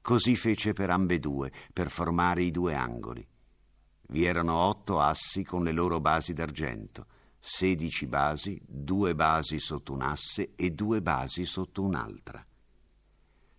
Così 0.00 0.36
fece 0.36 0.72
per 0.72 0.88
ambedue, 0.88 1.52
per 1.70 1.90
formare 1.90 2.42
i 2.42 2.50
due 2.50 2.74
angoli. 2.74 3.26
Vi 4.08 4.24
erano 4.24 4.54
otto 4.54 5.00
assi 5.00 5.44
con 5.44 5.64
le 5.64 5.72
loro 5.72 6.00
basi 6.00 6.32
d'argento 6.32 7.08
16 7.48 8.06
basi, 8.08 8.60
due 8.66 9.14
basi 9.14 9.60
sotto 9.60 9.92
un 9.92 10.02
asse 10.02 10.54
e 10.56 10.72
due 10.72 11.00
basi 11.00 11.44
sotto 11.44 11.80
un'altra. 11.84 12.44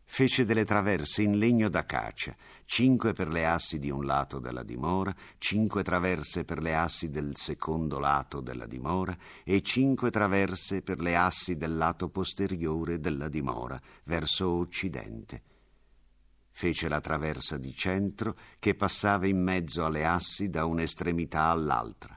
Fece 0.03 0.43
delle 0.43 0.65
traverse 0.65 1.21
in 1.21 1.37
legno 1.37 1.69
d'acacia, 1.69 2.35
cinque 2.65 3.13
per 3.13 3.29
le 3.29 3.47
assi 3.47 3.79
di 3.79 3.89
un 3.89 4.05
lato 4.05 4.39
della 4.39 4.63
dimora, 4.63 5.15
cinque 5.37 5.83
traverse 5.83 6.43
per 6.43 6.61
le 6.61 6.75
assi 6.75 7.07
del 7.07 7.31
secondo 7.37 7.97
lato 7.97 8.41
della 8.41 8.65
dimora 8.65 9.17
e 9.45 9.61
cinque 9.61 10.11
traverse 10.11 10.81
per 10.81 10.99
le 10.99 11.15
assi 11.15 11.55
del 11.55 11.77
lato 11.77 12.09
posteriore 12.09 12.99
della 12.99 13.29
dimora, 13.29 13.81
verso 14.03 14.49
occidente. 14.49 15.43
Fece 16.51 16.89
la 16.89 16.99
traversa 16.99 17.55
di 17.55 17.73
centro 17.73 18.37
che 18.59 18.75
passava 18.75 19.27
in 19.27 19.41
mezzo 19.41 19.85
alle 19.85 20.05
assi 20.05 20.49
da 20.49 20.65
un'estremità 20.65 21.43
all'altra. 21.43 22.16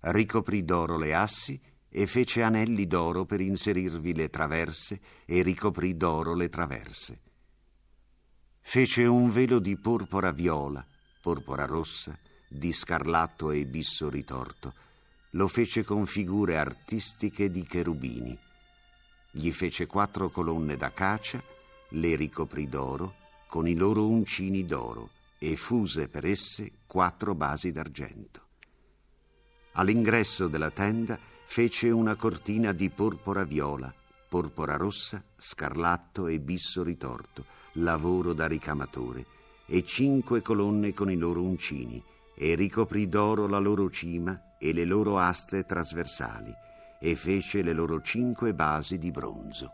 Ricoprì 0.00 0.64
d'oro 0.64 0.96
le 0.98 1.14
assi 1.14 1.60
e 1.88 2.06
fece 2.06 2.42
anelli 2.42 2.86
d'oro 2.86 3.24
per 3.24 3.40
inserirvi 3.40 4.14
le 4.14 4.28
traverse 4.28 5.00
e 5.24 5.42
ricoprì 5.42 5.96
d'oro 5.96 6.34
le 6.34 6.48
traverse. 6.48 7.20
Fece 8.60 9.04
un 9.04 9.30
velo 9.30 9.58
di 9.58 9.76
porpora 9.76 10.32
viola, 10.32 10.84
porpora 11.22 11.64
rossa, 11.64 12.18
di 12.48 12.72
scarlatto 12.72 13.50
e 13.50 13.64
bisso 13.64 14.08
ritorto. 14.10 14.74
Lo 15.30 15.48
fece 15.48 15.84
con 15.84 16.06
figure 16.06 16.56
artistiche 16.56 17.50
di 17.50 17.62
cherubini. 17.62 18.38
Gli 19.30 19.50
fece 19.52 19.86
quattro 19.86 20.30
colonne 20.30 20.76
d'acacia, 20.76 21.42
le 21.90 22.16
ricoprì 22.16 22.68
d'oro, 22.68 23.14
con 23.46 23.68
i 23.68 23.74
loro 23.74 24.08
uncini 24.08 24.64
d'oro, 24.64 25.10
e 25.38 25.56
fuse 25.56 26.08
per 26.08 26.24
esse 26.24 26.72
quattro 26.86 27.34
basi 27.34 27.70
d'argento. 27.70 28.45
All'ingresso 29.78 30.48
della 30.48 30.70
tenda 30.70 31.18
fece 31.44 31.90
una 31.90 32.14
cortina 32.14 32.72
di 32.72 32.88
porpora 32.88 33.44
viola, 33.44 33.92
porpora 34.28 34.76
rossa, 34.76 35.22
scarlatto 35.36 36.28
e 36.28 36.40
bisso 36.40 36.82
ritorto, 36.82 37.44
lavoro 37.74 38.32
da 38.32 38.46
ricamatore, 38.46 39.26
e 39.66 39.84
cinque 39.84 40.40
colonne 40.40 40.94
con 40.94 41.10
i 41.10 41.16
loro 41.16 41.42
uncini, 41.42 42.02
e 42.34 42.54
ricoprì 42.54 43.06
d'oro 43.08 43.46
la 43.46 43.58
loro 43.58 43.90
cima 43.90 44.56
e 44.58 44.72
le 44.72 44.86
loro 44.86 45.18
aste 45.18 45.64
trasversali, 45.64 46.52
e 46.98 47.14
fece 47.14 47.62
le 47.62 47.74
loro 47.74 48.00
cinque 48.00 48.54
basi 48.54 48.98
di 48.98 49.10
bronzo. 49.10 49.70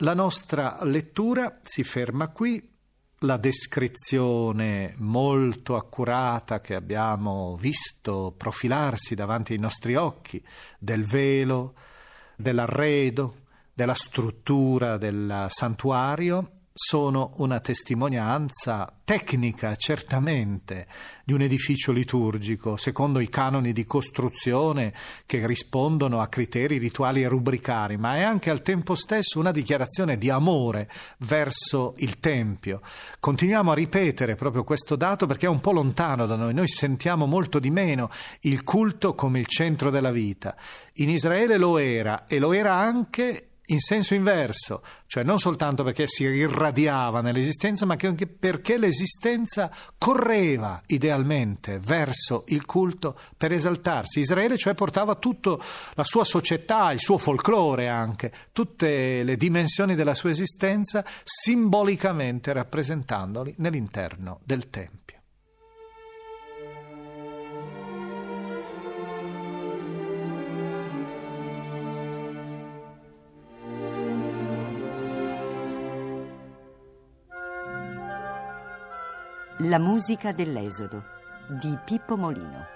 La 0.00 0.12
nostra 0.12 0.76
lettura 0.84 1.60
si 1.62 1.82
ferma 1.82 2.28
qui. 2.28 2.74
La 3.20 3.38
descrizione 3.38 4.94
molto 4.98 5.74
accurata 5.74 6.60
che 6.60 6.74
abbiamo 6.74 7.56
visto 7.56 8.34
profilarsi 8.36 9.14
davanti 9.14 9.54
ai 9.54 9.58
nostri 9.58 9.94
occhi 9.94 10.44
del 10.78 11.06
velo, 11.06 11.74
dell'arredo, 12.36 13.44
della 13.72 13.94
struttura 13.94 14.98
del 14.98 15.46
santuario 15.48 16.50
sono 16.78 17.32
una 17.38 17.58
testimonianza 17.60 18.92
tecnica, 19.02 19.76
certamente, 19.76 20.86
di 21.24 21.32
un 21.32 21.40
edificio 21.40 21.90
liturgico, 21.90 22.76
secondo 22.76 23.18
i 23.20 23.30
canoni 23.30 23.72
di 23.72 23.86
costruzione 23.86 24.92
che 25.24 25.46
rispondono 25.46 26.20
a 26.20 26.26
criteri 26.26 26.76
rituali 26.76 27.22
e 27.22 27.28
rubricari, 27.28 27.96
ma 27.96 28.16
è 28.16 28.22
anche 28.22 28.50
al 28.50 28.60
tempo 28.60 28.94
stesso 28.94 29.38
una 29.38 29.52
dichiarazione 29.52 30.18
di 30.18 30.28
amore 30.28 30.90
verso 31.20 31.94
il 31.96 32.20
Tempio. 32.20 32.82
Continuiamo 33.20 33.70
a 33.70 33.74
ripetere 33.74 34.34
proprio 34.34 34.62
questo 34.62 34.96
dato 34.96 35.24
perché 35.24 35.46
è 35.46 35.48
un 35.48 35.60
po' 35.60 35.72
lontano 35.72 36.26
da 36.26 36.36
noi, 36.36 36.52
noi 36.52 36.68
sentiamo 36.68 37.24
molto 37.24 37.58
di 37.58 37.70
meno 37.70 38.10
il 38.40 38.62
culto 38.64 39.14
come 39.14 39.38
il 39.38 39.46
centro 39.46 39.88
della 39.90 40.10
vita. 40.10 40.54
In 40.96 41.08
Israele 41.08 41.56
lo 41.56 41.78
era 41.78 42.26
e 42.26 42.38
lo 42.38 42.52
era 42.52 42.74
anche 42.74 43.52
in 43.66 43.80
senso 43.80 44.14
inverso, 44.14 44.82
cioè 45.06 45.22
non 45.24 45.38
soltanto 45.38 45.82
perché 45.82 46.06
si 46.06 46.24
irradiava 46.24 47.20
nell'esistenza, 47.20 47.86
ma 47.86 47.96
anche 48.00 48.26
perché 48.26 48.76
l'esistenza 48.76 49.70
correva 49.98 50.82
idealmente 50.86 51.78
verso 51.78 52.44
il 52.48 52.64
culto 52.64 53.18
per 53.36 53.52
esaltarsi. 53.52 54.20
Israele 54.20 54.56
cioè 54.56 54.74
portava 54.74 55.16
tutta 55.16 55.56
la 55.94 56.04
sua 56.04 56.24
società, 56.24 56.92
il 56.92 57.00
suo 57.00 57.18
folklore 57.18 57.88
anche, 57.88 58.32
tutte 58.52 59.22
le 59.22 59.36
dimensioni 59.36 59.94
della 59.94 60.14
sua 60.14 60.30
esistenza 60.30 61.04
simbolicamente 61.24 62.52
rappresentandoli 62.52 63.54
nell'interno 63.58 64.40
del 64.44 64.70
Tempio. 64.70 65.15
La 79.68 79.80
musica 79.80 80.30
dell'Esodo 80.30 81.02
di 81.48 81.76
Pippo 81.84 82.16
Molino. 82.16 82.66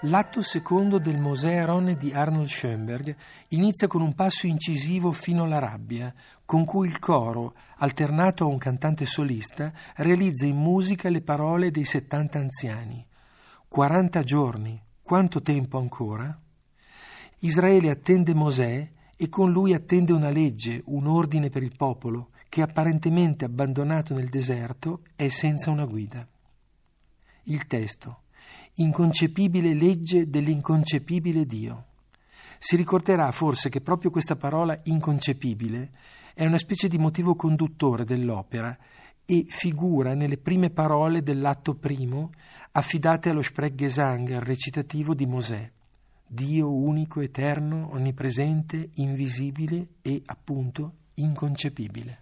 L'atto 0.00 0.40
secondo 0.40 0.96
del 0.98 1.18
Mosè 1.18 1.56
Aronne 1.56 1.94
di 1.94 2.14
Arnold 2.14 2.48
Schoenberg 2.48 3.14
inizia 3.48 3.86
con 3.86 4.00
un 4.00 4.14
passo 4.14 4.46
incisivo 4.46 5.12
fino 5.12 5.42
alla 5.42 5.58
rabbia, 5.58 6.14
con 6.46 6.64
cui 6.64 6.88
il 6.88 6.98
coro, 6.98 7.54
alternato 7.78 8.44
a 8.44 8.48
un 8.48 8.56
cantante 8.56 9.04
solista, 9.04 9.70
realizza 9.96 10.46
in 10.46 10.56
musica 10.56 11.10
le 11.10 11.20
parole 11.20 11.70
dei 11.70 11.84
70 11.84 12.38
anziani. 12.38 13.06
40 13.68 14.22
giorni, 14.22 14.82
quanto 15.02 15.42
tempo 15.42 15.76
ancora? 15.76 16.40
Israele 17.40 17.90
attende 17.90 18.34
Mosè 18.34 18.90
e 19.14 19.28
con 19.28 19.50
lui 19.50 19.74
attende 19.74 20.12
una 20.12 20.30
legge, 20.30 20.82
un 20.86 21.06
ordine 21.06 21.50
per 21.50 21.62
il 21.62 21.74
popolo, 21.76 22.30
che 22.48 22.62
apparentemente 22.62 23.44
abbandonato 23.44 24.14
nel 24.14 24.28
deserto 24.28 25.02
è 25.14 25.28
senza 25.28 25.70
una 25.70 25.84
guida. 25.84 26.26
Il 27.44 27.66
testo. 27.66 28.22
Inconcepibile 28.74 29.74
legge 29.74 30.28
dell'inconcepibile 30.28 31.46
Dio. 31.46 31.84
Si 32.58 32.76
ricorderà 32.76 33.30
forse 33.32 33.68
che 33.68 33.80
proprio 33.80 34.10
questa 34.10 34.36
parola 34.36 34.78
inconcepibile 34.84 35.90
è 36.34 36.46
una 36.46 36.58
specie 36.58 36.88
di 36.88 36.98
motivo 36.98 37.34
conduttore 37.34 38.04
dell'opera 38.04 38.76
e 39.24 39.44
figura 39.48 40.14
nelle 40.14 40.38
prime 40.38 40.70
parole 40.70 41.22
dell'atto 41.22 41.74
primo 41.74 42.30
affidate 42.72 43.30
allo 43.30 43.42
Sprechgesang, 43.42 44.32
al 44.32 44.40
recitativo 44.40 45.14
di 45.14 45.26
Mosè. 45.26 45.72
Dio 46.26 46.72
unico, 46.72 47.20
eterno, 47.20 47.90
onnipresente, 47.92 48.90
invisibile 48.94 49.88
e 50.02 50.22
appunto 50.26 50.92
inconcepibile. 51.14 52.18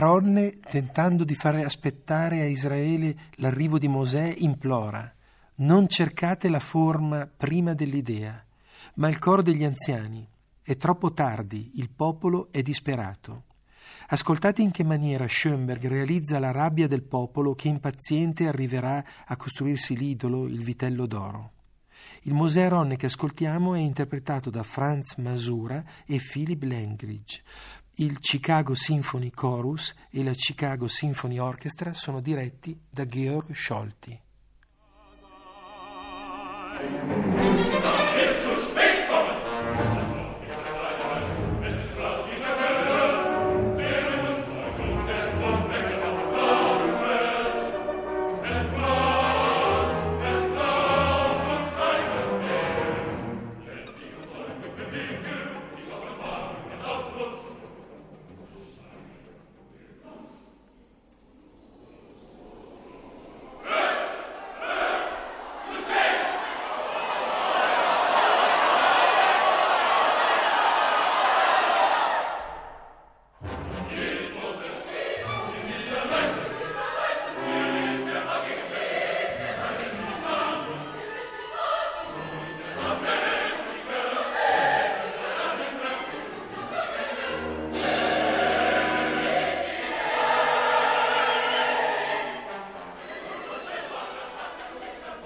Aronne, 0.00 0.60
tentando 0.60 1.24
di 1.24 1.34
fare 1.34 1.62
aspettare 1.62 2.40
a 2.40 2.46
Israele 2.46 3.14
l'arrivo 3.32 3.78
di 3.78 3.86
Mosè, 3.86 4.34
implora: 4.38 5.14
Non 5.56 5.88
cercate 5.88 6.48
la 6.48 6.58
forma 6.58 7.26
prima 7.26 7.74
dell'idea, 7.74 8.42
ma 8.94 9.08
il 9.08 9.18
coro 9.18 9.42
degli 9.42 9.62
anziani. 9.62 10.26
È 10.62 10.74
troppo 10.78 11.12
tardi, 11.12 11.72
il 11.74 11.90
popolo 11.90 12.48
è 12.50 12.62
disperato. 12.62 13.44
Ascoltate 14.08 14.62
in 14.62 14.70
che 14.70 14.84
maniera 14.84 15.28
Schoenberg 15.28 15.86
realizza 15.86 16.38
la 16.38 16.50
rabbia 16.50 16.88
del 16.88 17.02
popolo 17.02 17.54
che 17.54 17.68
impaziente 17.68 18.48
arriverà 18.48 19.04
a 19.26 19.36
costruirsi 19.36 19.98
l'idolo, 19.98 20.46
il 20.46 20.62
vitello 20.62 21.04
d'oro. 21.04 21.52
Il 22.22 22.32
Mosè 22.32 22.62
Aronne 22.62 22.96
che 22.96 23.06
ascoltiamo 23.06 23.74
è 23.74 23.80
interpretato 23.80 24.48
da 24.48 24.62
Franz 24.62 25.16
Masura 25.16 25.84
e 26.06 26.18
Philip 26.18 26.62
Langridge. 26.62 27.42
Il 28.00 28.16
Chicago 28.18 28.74
Symphony 28.74 29.30
Chorus 29.30 29.94
e 30.08 30.24
la 30.24 30.32
Chicago 30.32 30.88
Symphony 30.88 31.36
Orchestra 31.36 31.92
sono 31.92 32.20
diretti 32.20 32.74
da 32.88 33.04
Georg 33.04 33.52
Scholti. 33.52 34.18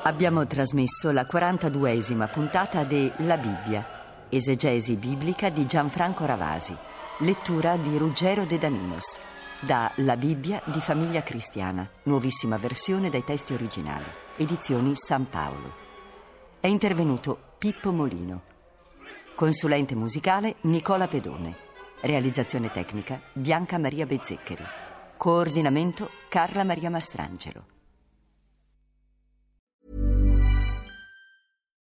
Abbiamo 0.06 0.46
trasmesso 0.46 1.10
la 1.12 1.26
42esima 1.26 2.28
puntata 2.28 2.84
de 2.84 3.10
La 3.20 3.38
Bibbia, 3.38 4.26
esegesi 4.28 4.96
biblica 4.96 5.48
di 5.48 5.64
Gianfranco 5.64 6.26
Ravasi, 6.26 6.76
lettura 7.20 7.78
di 7.78 7.96
Ruggero 7.96 8.44
De 8.44 8.58
Daninos, 8.58 9.18
da 9.60 9.90
La 9.96 10.18
Bibbia 10.18 10.60
di 10.66 10.78
Famiglia 10.82 11.22
Cristiana, 11.22 11.88
nuovissima 12.02 12.58
versione 12.58 13.08
dai 13.08 13.24
testi 13.24 13.54
originali, 13.54 14.04
edizioni 14.36 14.94
San 14.94 15.26
Paolo. 15.30 15.72
È 16.60 16.66
intervenuto 16.66 17.54
Pippo 17.56 17.90
Molino, 17.90 18.42
consulente 19.34 19.94
musicale 19.94 20.56
Nicola 20.64 21.08
Pedone, 21.08 21.56
realizzazione 22.02 22.70
tecnica 22.70 23.22
Bianca 23.32 23.78
Maria 23.78 24.04
Bezzeccheri, 24.04 24.64
coordinamento 25.16 26.10
Carla 26.28 26.62
Maria 26.62 26.90
Mastrangelo. 26.90 27.72